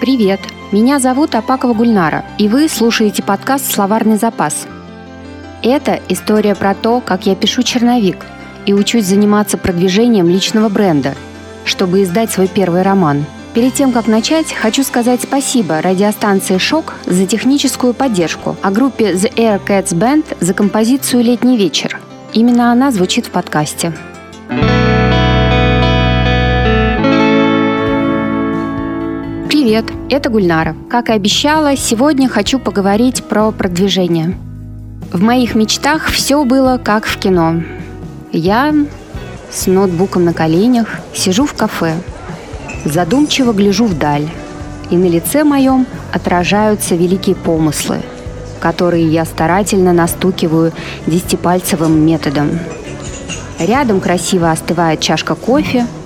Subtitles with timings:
[0.00, 0.40] Привет!
[0.72, 4.66] Меня зовут Апакова Гульнара, и вы слушаете подкаст «Словарный запас».
[5.62, 8.26] Это история про то, как я пишу черновик
[8.66, 11.14] и учусь заниматься продвижением личного бренда,
[11.64, 13.24] чтобы издать свой первый роман.
[13.54, 19.34] Перед тем, как начать, хочу сказать спасибо радиостанции «Шок» за техническую поддержку, а группе The
[19.34, 21.98] Air Cats Band за композицию «Летний вечер».
[22.34, 23.94] Именно она звучит в подкасте.
[29.66, 30.76] Привет, это Гульнара.
[30.88, 34.38] Как и обещала, сегодня хочу поговорить про продвижение.
[35.12, 37.64] В моих мечтах все было как в кино.
[38.30, 38.72] Я
[39.50, 41.94] с ноутбуком на коленях сижу в кафе,
[42.84, 44.28] задумчиво гляжу вдаль,
[44.90, 48.02] и на лице моем отражаются великие помыслы,
[48.60, 50.70] которые я старательно настукиваю
[51.08, 52.50] десятипальцевым методом.
[53.58, 55.88] Рядом красиво остывает чашка кофе–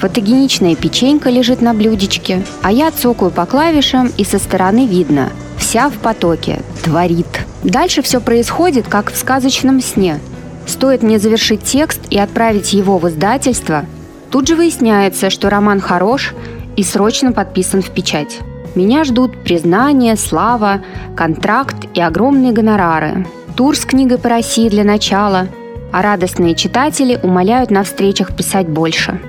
[0.00, 5.30] Фотогеничная печенька лежит на блюдечке, а я цокаю по клавишам, и со стороны видно–
[5.74, 7.26] вся в потоке, творит.
[7.64, 10.20] Дальше все происходит, как в сказочном сне.
[10.66, 13.84] Стоит мне завершить текст и отправить его в издательство,
[14.30, 16.32] тут же выясняется, что роман хорош
[16.76, 18.38] и срочно подписан в печать.
[18.76, 20.80] Меня ждут признание, слава,
[21.16, 23.26] контракт и огромные гонорары.
[23.56, 25.48] Тур с книгой по России для начала,
[25.92, 29.20] а радостные читатели умоляют на встречах писать больше.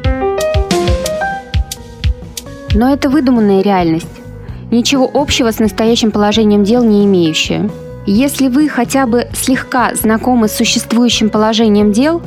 [2.75, 4.21] Но это выдуманная реальность,
[4.69, 7.69] ничего общего с настоящим положением дел не имеющая.
[8.05, 12.21] Если вы хотя бы слегка знакомы с существующим положением дел,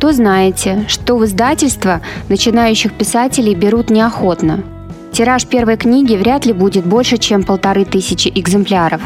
[0.00, 4.64] то знаете, что в издательство начинающих писателей берут неохотно.
[5.12, 9.02] Тираж первой книги вряд ли будет больше, чем полторы тысячи экземпляров.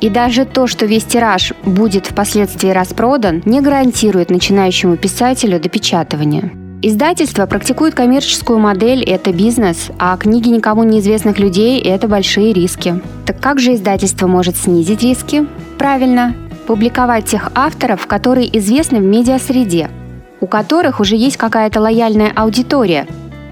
[0.00, 6.63] И даже то, что весь тираж будет впоследствии распродан, не гарантирует начинающему писателю допечатывание.
[6.86, 13.00] Издательство практикует коммерческую модель– это бизнес, а книги никому неизвестных людей– это большие риски.
[13.24, 15.46] Так как же издательство может снизить риски?
[15.78, 16.34] Правильно,
[16.66, 19.88] публиковать тех авторов, которые известны в медиасреде,
[20.42, 23.06] у которых уже есть какая-то лояльная аудитория,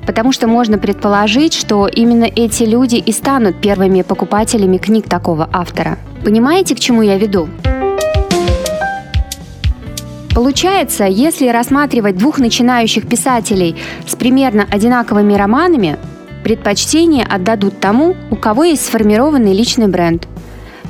[0.07, 5.97] потому что можно предположить, что именно эти люди и станут первыми покупателями книг такого автора.
[6.23, 7.49] Понимаете, к чему я веду?
[10.35, 13.77] Получается, если рассматривать двух начинающих писателей
[14.07, 15.99] с примерно одинаковыми романами,
[16.43, 20.27] предпочтение отдадут тому, у кого есть сформированный личный бренд,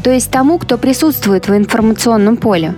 [0.04, 2.74] то есть тому, кто присутствует в информационном поле.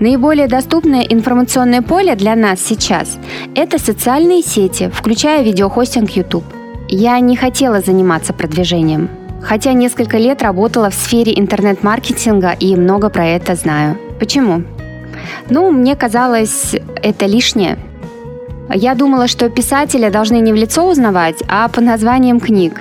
[0.00, 3.18] Наиболее доступное информационное поле для нас сейчас–
[3.54, 6.44] это социальные сети, включая видеохостинг YouTube.
[6.88, 9.10] Я не хотела заниматься продвижением,
[9.42, 13.98] хотя несколько лет работала в сфере интернет-маркетинга и много про это знаю.
[14.18, 14.64] Почему?
[15.50, 17.78] Ну, мне казалось, это лишнее.
[18.72, 22.80] Я думала, что писателя должны не в лицо узнавать, а по названиям книг.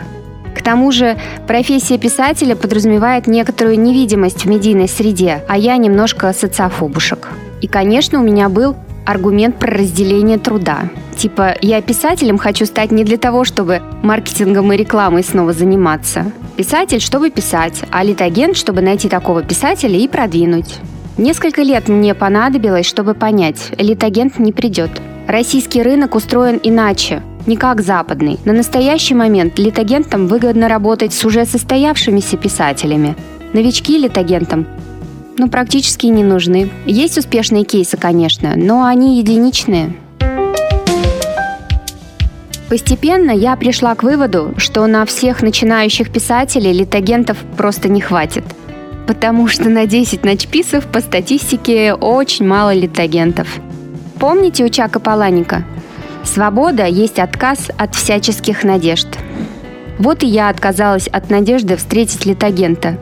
[0.56, 7.30] К тому же профессия писателя подразумевает некоторую невидимость в медийной среде, а я немножко социофобушек.
[7.62, 8.76] И, конечно, у меня был
[9.06, 10.90] аргумент про разделение труда.
[11.18, 16.32] Типа, я писателем хочу стать не для того, чтобы маркетингом и рекламой снова заниматься.
[16.58, 20.80] Писатель, чтобы писать, а литагент, чтобы найти такого писателя и продвинуть.
[21.18, 24.90] Несколько лет мне понадобилось, чтобы понять, литагент не придет.
[25.28, 28.40] Российский рынок устроен иначе, не как западный.
[28.46, 33.16] На настоящий момент литагентам выгодно работать с уже состоявшимися писателями.
[33.54, 34.66] Новички литагентам
[35.38, 36.70] ну, практически не нужны.
[36.86, 39.96] Есть успешные кейсы, конечно, но они единичные.
[42.70, 48.46] Постепенно я пришла к выводу, что на всех начинающих писателей литагентов просто не хватит–
[49.08, 53.48] потому что на 10 ночписов по статистике очень мало литагентов.
[54.20, 55.64] Помните у Чака Паланика?
[56.24, 59.08] Свобода есть отказ от всяческих надежд.
[59.98, 62.98] Вот и я отказалась от надежды встретить литагента.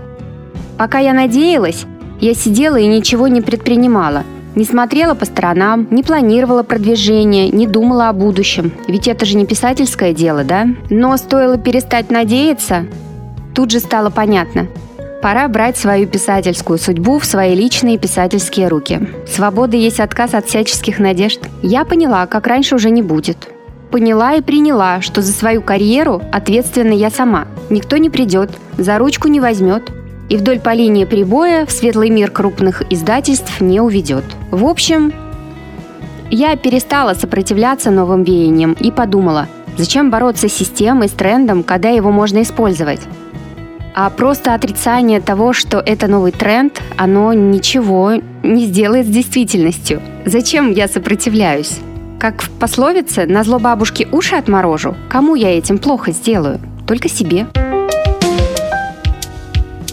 [0.78, 1.86] Пока я надеялась,
[2.22, 4.24] я сидела и ничего не предпринимала.
[4.56, 8.72] Не смотрела по сторонам, не планировала продвижение, не думала о будущем.
[8.88, 10.68] Ведь это же не писательское дело, да?
[10.90, 12.86] Но стоило перестать надеяться,
[13.54, 14.68] тут же стало понятно–
[15.22, 19.02] Пора брать свою писательскую судьбу в свои личные писательские руки.
[19.28, 21.42] Свобода есть отказ от всяческих надежд.
[21.62, 23.50] Я поняла, как раньше уже не будет.
[23.92, 27.48] Поняла и приняла, что за свою карьеру ответственна я сама.
[27.70, 29.92] Никто не придет, за ручку не возьмет,
[30.30, 34.24] и вдоль по линии прибоя в светлый мир крупных издательств не уведет.
[34.52, 35.12] В общем,
[36.32, 42.10] я перестала сопротивляться новым веяниям и подумала, зачем бороться с системой, с трендом, когда его
[42.10, 43.02] можно использовать?
[44.02, 48.14] А просто отрицание того, что это новый тренд, оно ничего
[48.44, 50.02] не сделает с действительностью.
[50.24, 51.80] Зачем я сопротивляюсь?
[52.18, 56.62] Как в пословице «на зло бабушке уши отморожу», кому я этим плохо сделаю?
[56.88, 57.48] Только себе.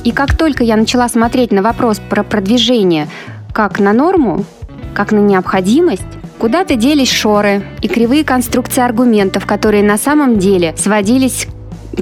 [0.05, 3.09] И как только я начала смотреть на вопрос про продвижение
[3.53, 4.45] как на норму,
[4.95, 6.07] как на необходимость,
[6.39, 11.49] куда-то делись шоры и кривые конструкции аргументов, которые на самом деле сводились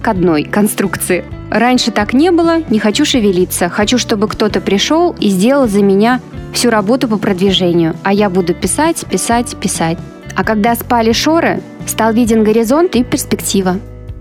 [0.03, 1.25] к одной конструкции.
[1.55, 3.69] Раньше так не было, не хочу шевелиться.
[3.69, 6.21] Хочу, чтобы кто-то пришел и сделал за меня
[6.53, 9.97] всю работу по продвижению, а я буду писать, писать, писать.
[10.35, 13.77] А когда спали шоры, стал виден горизонт и перспектива.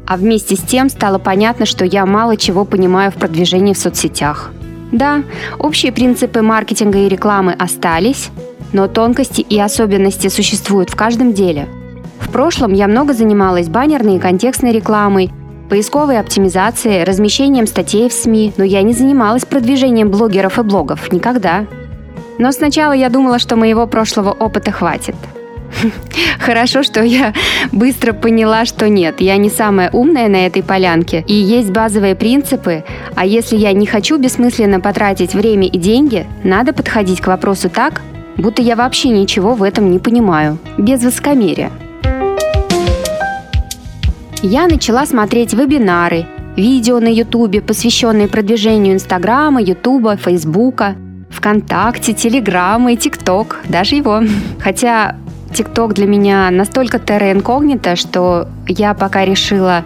[0.06, 4.52] А вместе с тем стало понятно, что я мало чего понимаю в продвижении в соцсетях.
[4.92, 5.24] Да,
[5.58, 8.30] общие принципы маркетинга и рекламы остались,
[8.74, 11.68] но тонкости и особенности существуют в каждом деле.
[12.20, 15.32] В прошлом я много занималась баннерной и контекстной рекламой,
[15.74, 21.12] поисковой оптимизацией, размещением статей в СМИ, но я не занималась продвижением блогеров и блогов.
[21.12, 21.66] Никогда.
[22.38, 25.16] Но сначала я думала, что моего прошлого опыта хватит–
[26.40, 27.34] Хорошо, что я
[27.72, 32.84] быстро поняла, что нет, я не самая умная на этой полянке, и есть базовые принципы,
[33.16, 38.02] а если я не хочу бессмысленно потратить время и деньги, надо подходить к вопросу так,
[38.38, 41.72] будто я вообще ничего в этом не понимаю, без высокомерия.
[44.46, 46.26] Я начала смотреть вебинары,
[46.58, 50.98] видео на Ютубе, посвященные продвижению Инстаграма, Ютуба, Фейсбука,
[51.30, 54.22] ВКонтакте, Телеграма и ТикТок, даже его.
[54.60, 55.16] Хотя
[55.54, 59.86] ТикТок для меня настолько терра что я пока решила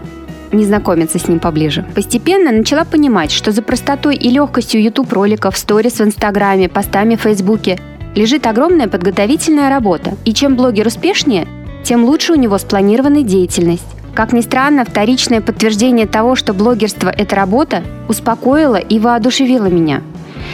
[0.52, 1.86] не знакомиться с ним поближе.
[1.94, 7.22] Постепенно начала понимать, что за простотой и легкостью YouTube роликов, сторис в Инстаграме, постами в
[7.22, 7.78] Фейсбуке
[8.16, 10.16] лежит огромная подготовительная работа.
[10.26, 11.48] И чем блогер успешнее,
[11.84, 13.97] тем лучше у него спланированная деятельность.
[14.18, 20.02] Как ни странно, вторичное подтверждение того, что блогерство– это работа, успокоило и воодушевило меня.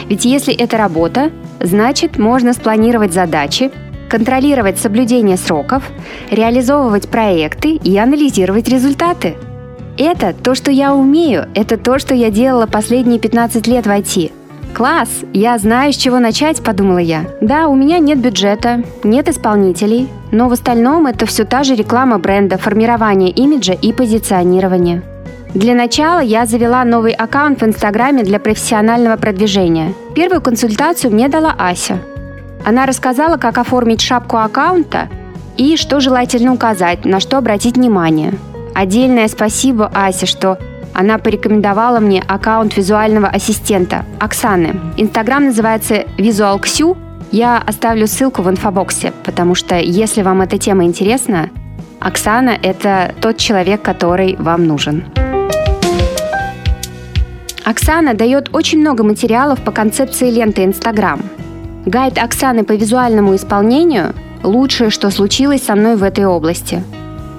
[0.06, 1.30] Ведь если это работа,
[1.60, 3.70] значит, можно спланировать задачи,
[4.10, 5.82] контролировать соблюдение сроков,
[6.30, 9.36] реализовывать проекты и анализировать результаты.
[9.96, 14.30] Это то, что я умею, это то, что я делала последние 15 лет в IT.
[14.74, 17.24] Класс, я знаю, с чего начать, подумала я.
[17.40, 22.18] Да, у меня нет бюджета, нет исполнителей, но в остальном это все та же реклама
[22.18, 25.02] бренда, формирование имиджа и позиционирование.
[25.54, 29.94] Для начала я завела новый аккаунт в Инстаграме для профессионального продвижения.
[30.14, 31.98] Первую консультацию мне дала Ася–
[32.64, 35.08] она рассказала, как оформить шапку аккаунта
[35.56, 38.32] и что желательно указать, на что обратить внимание.
[38.74, 40.58] Отдельное спасибо Асе, что
[40.94, 44.80] она порекомендовала мне аккаунт визуального ассистента Оксаны.
[44.96, 46.96] Инстаграм называется VisualXu.
[47.32, 51.50] Я оставлю ссылку в инфобоксе, потому что если вам эта тема интересна,
[52.00, 55.04] Оксана– это тот человек, который вам нужен.
[57.64, 61.20] Оксана дает очень много материалов по концепции ленты Инстаграм–
[61.86, 66.82] Гайд Оксаны по визуальному исполнению– лучшее, что случилось со мной в этой области.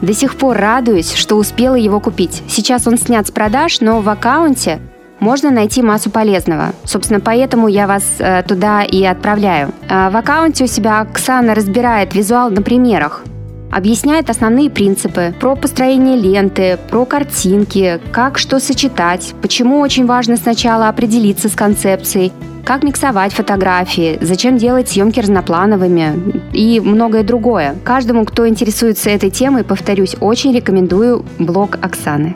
[0.05, 2.43] До сих пор радуюсь, что успела его купить.
[2.47, 4.79] Сейчас он снят с продаж, но в аккаунте
[5.19, 6.73] можно найти массу полезного.
[6.83, 9.71] Собственно, поэтому я вас э, туда и отправляю.
[9.89, 13.23] Э, в аккаунте у себя Оксана разбирает визуал на примерах,
[13.71, 20.87] объясняет основные принципы про построение ленты, про картинки, как что сочетать, почему очень важно сначала
[20.87, 22.31] определиться с концепцией,
[22.65, 27.75] как миксовать фотографии, зачем делать съемки разноплановыми и многое другое.
[27.83, 32.35] Каждому, кто интересуется этой темой, повторюсь, очень рекомендую блог Оксаны.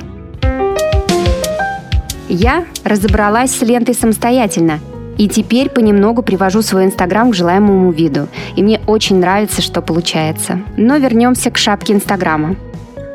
[2.30, 4.80] Я разобралась с лентой самостоятельно
[5.18, 8.28] и теперь понемногу привожу свой Инстаграм к желаемому виду.
[8.56, 10.62] И мне очень нравится, что получается.
[10.78, 12.56] Но вернемся к шапке Инстаграма.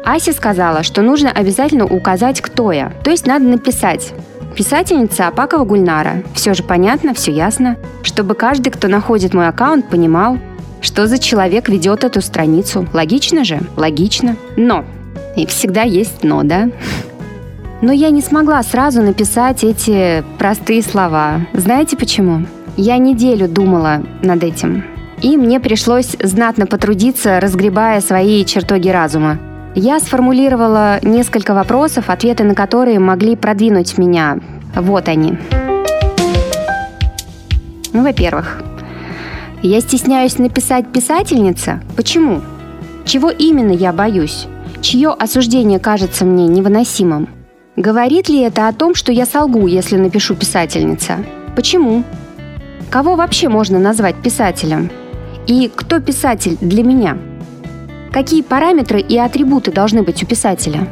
[0.05, 2.93] Ася сказала, что нужно обязательно указать, кто я.
[3.05, 4.13] То есть надо написать
[4.57, 6.23] Писательница Апакова Гульнара.
[6.33, 7.77] Все же понятно, все ясно.
[8.03, 10.39] Чтобы каждый, кто находит мой аккаунт, понимал,
[10.81, 12.87] что за человек ведет эту страницу.
[12.93, 13.61] Логично же?
[13.77, 14.37] Логично.
[14.57, 14.85] Но.
[15.37, 16.71] И всегда есть но, да?
[17.83, 21.41] Но я не смогла сразу написать эти простые слова.
[21.53, 22.47] Знаете почему?
[22.77, 24.85] Я неделю думала над этим.
[25.21, 29.39] И мне пришлось знатно потрудиться, разгребая свои чертоги разума.
[29.77, 34.39] Я сформулировала несколько вопросов, ответы на которые могли продвинуть меня.
[34.77, 35.37] Вот они.
[37.93, 38.63] Ну, во-первых,
[39.63, 41.81] я стесняюсь написать писательница.
[41.97, 42.41] Почему?
[43.05, 44.47] Чего именно я боюсь?
[44.81, 47.29] Чье осуждение кажется мне невыносимым?
[47.75, 51.17] Говорит ли это о том, что я солгу, если напишу писательница?
[51.57, 52.05] Почему?
[52.91, 54.89] Кого вообще можно назвать писателем?
[55.49, 57.19] И кто писатель для меня?
[58.15, 60.87] Какие параметры и атрибуты должны быть у писателя?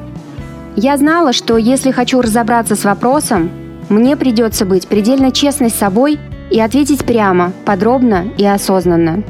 [0.75, 3.49] Я знала, что если хочу разобраться с вопросом,
[3.89, 6.19] мне придется быть предельно честной с собой
[6.51, 9.23] и ответить прямо, подробно и осознанно.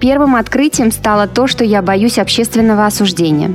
[0.00, 3.50] Первым открытием стало то, что я боюсь общественного осуждения.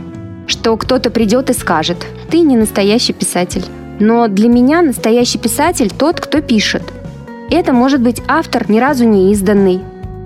[0.46, 1.98] Что кто-то придет и скажет,
[2.30, 3.66] ты не настоящий писатель.
[4.00, 6.84] Но для меня настоящий писатель тот, кто пишет.
[7.50, 9.82] Это может быть автор ни разу не изданный,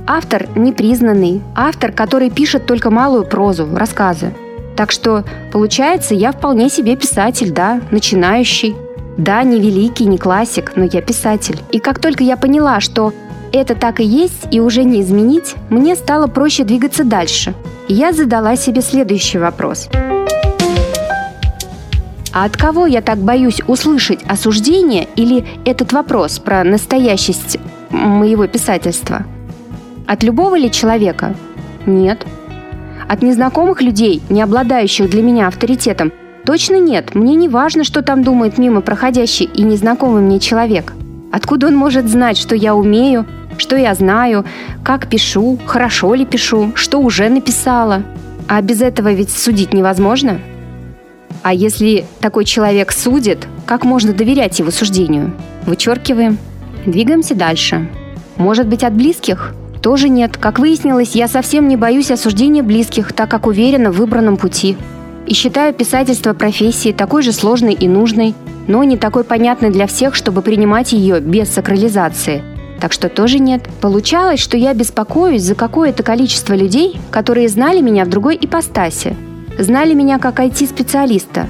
[0.07, 4.33] автор непризнанный, автор, который пишет только малую прозу, рассказы.
[4.75, 8.75] Так что, получается, я вполне себе писатель, да, начинающий.
[9.17, 11.59] Да, не великий, не классик, но я писатель.
[11.71, 13.13] И как только я поняла, что
[13.51, 17.53] это так и есть и уже не изменить, мне стало проще двигаться дальше.
[17.87, 19.89] Я задала себе следующий вопрос.
[22.33, 27.57] А от кого я так боюсь услышать осуждение или этот вопрос про настоящесть
[27.89, 29.25] моего писательства?
[30.07, 31.35] От любого ли человека?
[31.85, 32.25] Нет.
[33.09, 36.13] От незнакомых людей, не обладающих для меня авторитетом,
[36.45, 37.13] точно нет.
[37.13, 40.93] Мне не важно, что там думает мимо проходящий и незнакомый мне человек.
[41.31, 43.25] Откуда он может знать, что я умею,
[43.57, 44.45] что я знаю,
[44.81, 48.03] как пишу, хорошо ли пишу, что уже написала?
[48.47, 50.39] А без этого ведь судить невозможно.
[51.43, 55.33] А если такой человек судит, как можно доверять его суждению?
[55.65, 56.37] Вычеркиваем.
[56.85, 57.89] Двигаемся дальше.
[58.37, 59.53] Может быть, от близких?
[59.87, 60.35] Тоже нет.
[60.35, 64.75] Как выяснилось, я совсем не боюсь осуждения близких, так как уверена в выбранном пути.
[65.25, 68.35] И считаю писательство профессии такой же сложной и нужной,
[68.67, 72.43] но не такой понятной для всех, чтобы принимать ее без сакрализации.
[72.81, 73.61] Так что тоже нет.
[73.79, 79.15] Получалось, что я беспокоюсь за какое-то количество людей, которые знали меня в другой ипостаси.
[79.57, 81.47] Знали меня как IT-специалиста.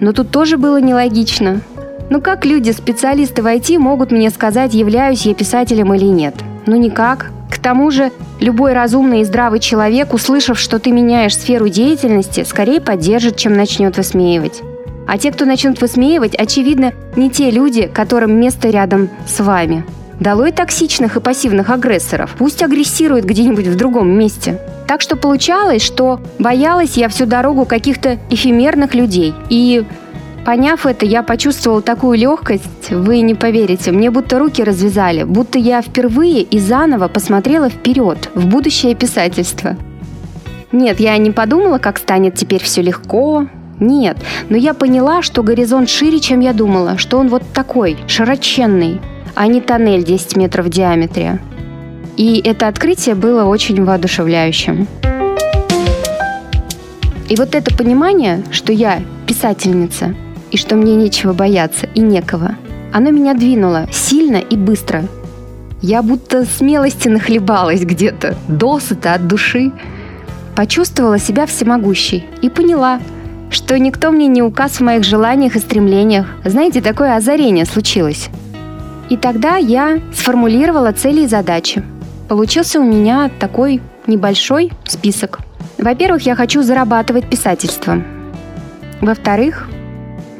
[0.00, 1.60] Но тут тоже было нелогично.
[2.08, 6.36] Ну как люди-специалисты в IT могут мне сказать, являюсь я писателем или нет?
[6.64, 7.30] Ну никак.
[7.50, 12.80] К тому же, любой разумный и здравый человек, услышав, что ты меняешь сферу деятельности, скорее
[12.80, 14.62] поддержит, чем начнет высмеивать.
[15.06, 19.84] А те, кто начнут высмеивать, очевидно, не те люди, которым место рядом с вами.
[20.20, 22.36] Долой токсичных и пассивных агрессоров.
[22.38, 24.60] Пусть агрессируют где-нибудь в другом месте.
[24.86, 29.34] Так что получалось, что боялась я всю дорогу каких-то эфемерных людей.
[29.48, 29.84] И
[30.44, 35.82] Поняв это, я почувствовала такую легкость, вы не поверите, мне будто руки развязали, будто я
[35.82, 39.76] впервые и заново посмотрела вперед, в будущее писательство.
[40.72, 43.48] Нет, я не подумала, как станет теперь все легко,
[43.80, 44.16] нет,
[44.48, 49.00] но я поняла, что горизонт шире, чем я думала, что он вот такой, широченный,
[49.34, 51.38] а не тоннель 10 метров в диаметре.
[52.16, 54.86] И это открытие было очень воодушевляющим.
[57.28, 60.14] И вот это понимание, что я писательница–
[60.50, 62.56] и что мне нечего бояться и некого.
[62.92, 65.04] Оно меня двинуло сильно и быстро.
[65.80, 69.72] Я будто смелости нахлебалась где-то, досыта от души.
[70.54, 73.00] Почувствовала себя всемогущей и поняла,
[73.50, 76.26] что никто мне не указ в моих желаниях и стремлениях.
[76.44, 78.28] Знаете, такое озарение случилось.
[79.08, 81.82] И тогда я сформулировала цели и задачи.
[82.28, 85.40] Получился у меня такой небольшой список.
[85.78, 88.04] Во-первых, я хочу зарабатывать писательством.
[89.00, 89.68] Во-вторых,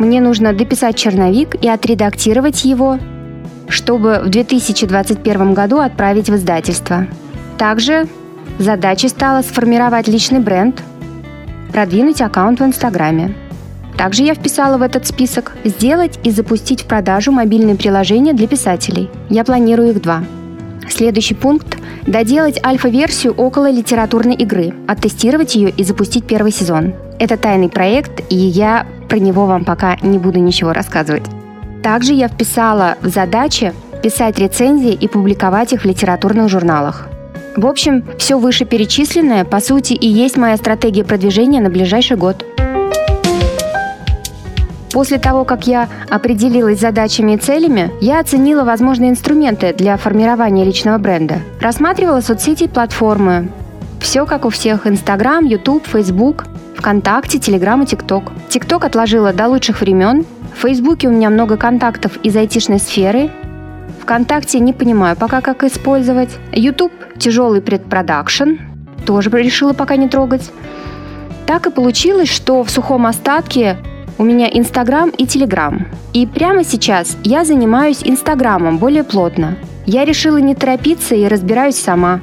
[0.00, 2.98] мне нужно дописать черновик и отредактировать его,
[3.68, 7.06] чтобы в 2021 году отправить в издательство.
[7.58, 8.08] Также
[8.58, 10.82] задачей стала сформировать личный бренд,
[11.70, 13.34] продвинуть аккаунт в Инстаграме.
[13.98, 19.10] Также я вписала в этот список сделать и запустить в продажу мобильные приложения для писателей.
[19.28, 20.24] Я планирую их два.
[20.88, 21.76] Следующий пункт–
[22.06, 26.94] доделать альфа-версию около литературной игры, оттестировать ее и запустить первый сезон.
[27.18, 31.24] Это тайный проект, и я про него вам пока не буду ничего рассказывать.
[31.82, 37.08] Также я вписала в задачи писать рецензии и публиковать их в литературных журналах.
[37.56, 42.46] В общем, все вышеперечисленное, по сути, и есть моя стратегия продвижения на ближайший год.
[44.92, 50.64] После того, как я определилась с задачами и целями, я оценила возможные инструменты для формирования
[50.64, 51.38] личного бренда.
[51.60, 53.48] Рассматривала соцсети и платформы.
[54.00, 56.46] Все как у всех– Инстаграм, Ютуб, Фейсбук.
[56.76, 58.32] ВКонтакте, Телеграм и ТикТок.
[58.48, 60.24] ТикТок отложила до лучших времен.
[60.56, 63.30] В Фейсбуке у меня много контактов из айтишной сферы.
[64.00, 66.30] ВКонтакте не понимаю пока, как использовать.
[66.52, 68.54] Ютуб– тяжелый предпродакшн.
[69.04, 70.50] Тоже решила пока не трогать.
[71.46, 73.76] Так и получилось, что в сухом остатке
[74.16, 75.86] у меня Инстаграм и Телеграм.
[76.14, 79.56] И прямо сейчас я занимаюсь Инстаграмом более плотно.
[79.84, 82.20] Я решила не торопиться и разбираюсь сама.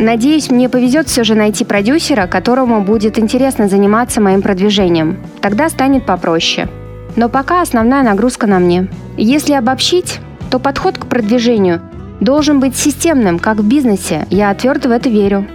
[0.00, 5.18] Надеюсь, мне повезет все же найти продюсера, которому будет интересно заниматься моим продвижением.
[5.40, 6.68] Тогда станет попроще.
[7.16, 8.86] Но пока основная нагрузка на мне.
[9.16, 10.20] Если обобщить,
[10.52, 11.82] то подход к продвижению
[12.20, 14.24] должен быть системным, как в бизнесе.
[14.30, 15.48] Я твердо в это верю.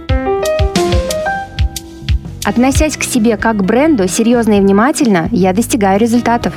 [2.44, 6.52] Относясь к себе как к бренду серьезно и внимательно, я достигаю результатов.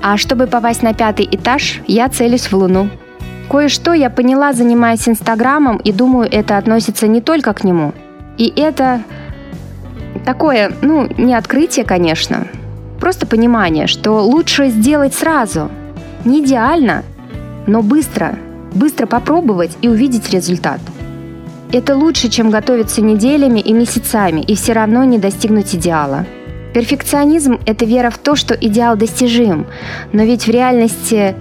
[0.00, 2.88] А чтобы попасть на пятый этаж, я целюсь в Луну.
[3.50, 7.92] Кое-что я поняла, занимаясь Инстаграмом, и думаю, это относится не только к нему.
[8.38, 9.02] И это
[10.24, 12.46] такое, ну, не открытие, конечно.
[13.00, 15.68] Просто понимание, что лучше сделать сразу.
[16.24, 17.02] Не идеально,
[17.66, 18.36] но быстро.
[18.72, 20.80] Быстро попробовать и увидеть результат.
[21.72, 26.24] Это лучше, чем готовиться неделями и месяцами и все равно не достигнуть идеала.
[26.72, 29.66] Перфекционизм– это вера в то, что идеал достижим,
[30.12, 31.34] но ведь в реальности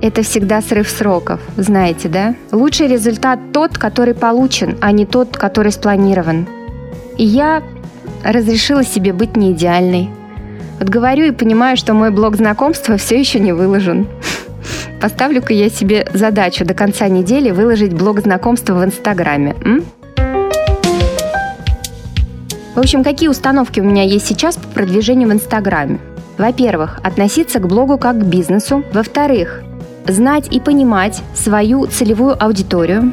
[0.00, 2.34] это всегда срыв сроков, знаете, да?
[2.52, 6.46] Лучший результат тот, который получен, а не тот, который спланирован.
[7.16, 7.62] И я
[8.24, 10.10] разрешила себе быть не идеальной.
[10.78, 14.06] Вот говорю и понимаю, что мой блог знакомства все еще не выложен.
[15.00, 19.56] Поставлю-ка я себе задачу до конца недели выложить блог знакомства в Инстаграме.
[19.64, 19.84] М?
[22.74, 25.98] В общем, какие установки у меня есть сейчас по продвижению в Инстаграме?
[26.36, 28.84] Во-первых, относиться к блогу как к бизнесу.
[28.92, 29.62] Во-вторых,
[30.08, 33.12] знать и понимать свою целевую аудиторию.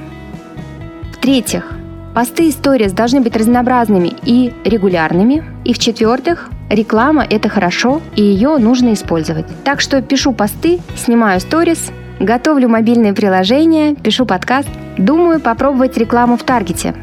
[1.13, 1.71] В-третьих,
[2.13, 5.43] посты и сторис должны быть разнообразными и регулярными.
[5.63, 9.45] И в-четвертых, реклама– это хорошо, и ее нужно использовать.
[9.63, 14.69] Так что пишу посты, снимаю сторис, готовлю мобильные приложения, пишу подкаст.
[14.97, 16.93] Думаю попробовать рекламу в Таргете.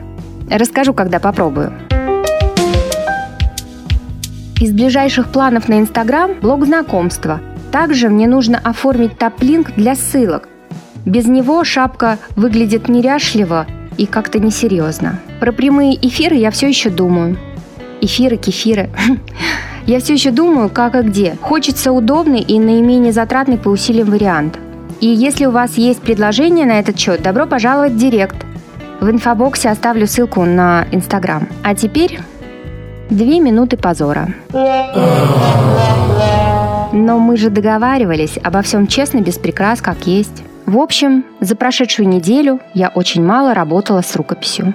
[0.50, 1.72] Расскажу, когда попробую.
[4.60, 7.40] Из ближайших планов на Инстаграм– блог знакомства–
[7.70, 10.48] также мне нужно оформить топ-линк для ссылок.
[11.04, 15.18] Без него шапка выглядит неряшливо и как-то несерьезно.
[15.40, 17.38] Про прямые эфиры я все еще думаю.
[18.00, 18.90] Эфиры, кефиры.
[19.86, 21.36] Я все еще думаю, как и где.
[21.40, 24.58] Хочется удобный и наименее затратный по усилиям вариант.
[25.00, 28.36] И если у вас есть предложение на этот счет, добро пожаловать в Директ.
[29.00, 31.48] В инфобоксе оставлю ссылку на Инстаграм.
[31.64, 32.20] А теперь
[33.08, 34.28] две минуты позора.
[36.92, 40.42] Но мы же договаривались обо всем честно, без прикрас, как есть.
[40.66, 44.74] В общем, за прошедшую неделю я очень мало работала с рукописью.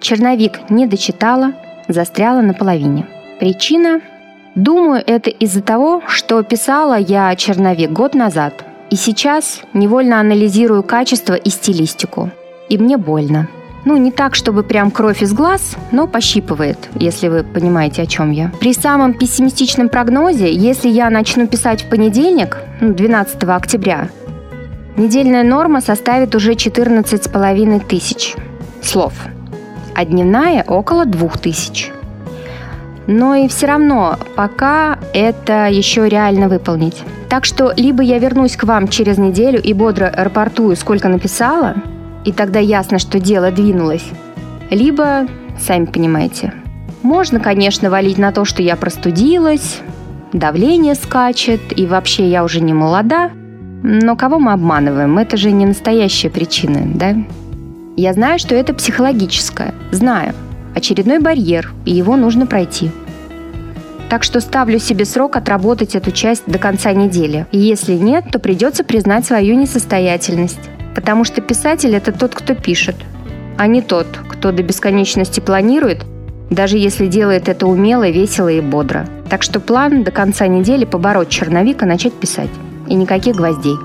[0.00, 1.52] Черновик не дочитала,
[1.86, 3.06] застряла на половине.
[3.38, 4.00] Причина?
[4.54, 8.64] Думаю, это из-за того, что писала я черновик год назад.
[8.90, 12.30] И сейчас невольно анализирую качество и стилистику.
[12.68, 13.48] И мне больно.
[13.84, 18.30] Ну, не так, чтобы прям кровь из глаз, но пощипывает, если вы понимаете, о чем
[18.30, 18.52] я.
[18.60, 24.08] При самом пессимистичном прогнозе, если я начну писать в понедельник, 12 ну, октября,
[24.96, 28.34] недельная норма составит уже 14,5 тысяч
[28.82, 29.14] слов,
[29.94, 31.90] а дневная около 2 тысяч.
[33.06, 37.02] Но и все равно пока это еще реально выполнить.
[37.30, 41.76] Так что либо я вернусь к вам через неделю и бодро рапортую, сколько написала–
[42.24, 44.06] и тогда ясно, что дело двинулось.
[44.70, 45.26] Либо,
[45.58, 46.52] сами понимаете,
[47.02, 49.80] можно, конечно, валить на то, что я простудилась,
[50.32, 53.30] давление скачет, и вообще я уже не молода.
[53.82, 55.18] Но кого мы обманываем?
[55.18, 57.16] Это же не настоящая причина, да?
[57.96, 59.74] Я знаю, что это психологическое.
[59.90, 60.34] Знаю.
[60.74, 62.90] Очередной барьер, и его нужно пройти.
[64.08, 67.46] Так что ставлю себе срок отработать эту часть до конца недели.
[67.52, 70.70] И если нет, то придется признать свою несостоятельность.
[70.94, 72.96] Потому что писатель– это тот, кто пишет,
[73.56, 76.04] а не тот, кто до бесконечности планирует,
[76.50, 79.06] даже если делает это умело, весело и бодро.
[79.28, 82.50] Так что план до конца недели побороть черновик и начать писать.
[82.88, 83.76] И никаких гвоздей.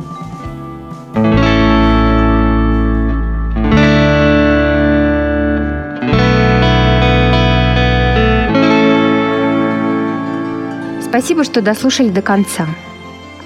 [11.04, 12.66] Спасибо, что дослушали до конца.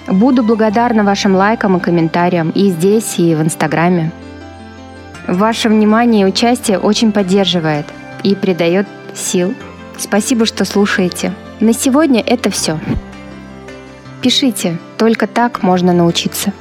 [0.09, 4.11] Буду благодарна вашим лайкам и комментариям и здесь, и в Инстаграме.
[5.27, 7.85] Ваше внимание и участие очень поддерживает
[8.23, 9.53] и придает сил.
[9.99, 11.31] Спасибо, что слушаете.
[11.59, 12.79] На сегодня это все.
[14.23, 16.53] Пишите, только так можно научиться.